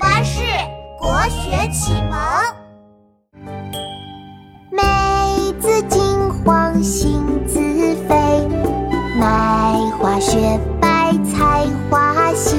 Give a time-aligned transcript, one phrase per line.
[0.00, 0.40] 巴士
[0.98, 2.18] 国学启蒙。
[4.72, 6.02] 梅子金
[6.42, 7.60] 黄杏子
[8.08, 8.48] 肥，
[9.18, 12.56] 麦花雪白菜花稀。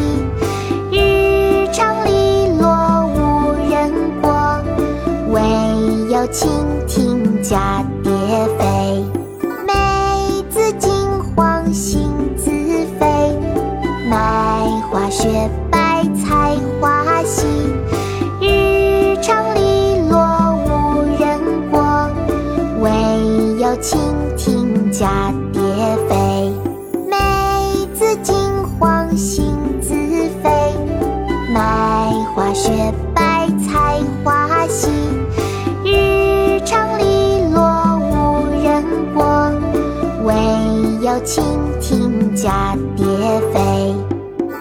[0.92, 4.62] 日长篱落无人过，
[5.30, 5.42] 惟
[6.12, 6.48] 有蜻
[6.86, 8.12] 蜓蛱蝶
[8.60, 9.04] 飞。
[9.66, 9.74] 梅
[10.52, 10.92] 子金
[11.36, 12.52] 黄杏子
[13.00, 13.36] 肥，
[14.08, 14.18] 麦
[14.92, 16.41] 花雪白菜
[23.82, 23.98] 蜻
[24.38, 25.60] 蜓蛱蝶
[26.08, 26.54] 飞。
[27.10, 27.18] 梅
[27.96, 28.36] 子金
[28.78, 29.96] 黄杏子
[30.44, 30.52] 肥，
[31.52, 34.88] 麦花雪白菜花稀。
[35.84, 38.84] 日长篱落无人
[39.16, 39.52] 过，
[40.26, 40.32] 惟
[41.02, 41.42] 有蜻
[41.82, 43.06] 蜓蛱蝶
[43.52, 43.96] 飞。《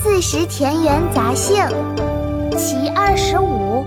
[0.00, 1.56] 四时田园杂兴·
[2.56, 3.84] 其二十五》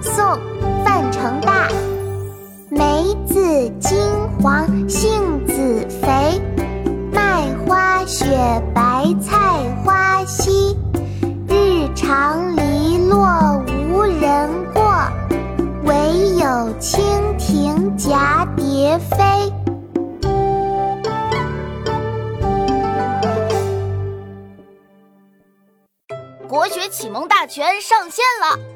[0.00, 0.24] 宋·
[0.84, 1.66] 范成大。
[3.06, 3.96] 梅子金
[4.42, 6.42] 黄杏子肥，
[7.12, 8.26] 麦花雪
[8.74, 10.76] 白菜花稀。
[11.46, 14.82] 日长篱落无人过，
[15.84, 16.46] 惟有
[16.80, 16.98] 蜻
[17.38, 19.52] 蜓蛱蝶飞。
[26.48, 28.75] 国学启蒙大全上线了！